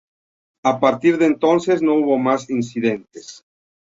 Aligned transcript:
A 0.63 0.79
partir 0.79 1.19
de 1.19 1.27
entonces, 1.27 1.83
no 1.83 1.93
hubo 1.93 2.17
más 2.17 2.49
incidentes. 2.49 3.45